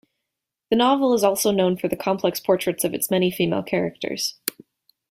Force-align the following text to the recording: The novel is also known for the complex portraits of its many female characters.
The 0.71 0.75
novel 0.75 1.13
is 1.13 1.23
also 1.23 1.51
known 1.51 1.77
for 1.77 1.87
the 1.87 1.95
complex 1.95 2.39
portraits 2.39 2.83
of 2.83 2.95
its 2.95 3.11
many 3.11 3.29
female 3.29 3.61
characters. 3.61 4.39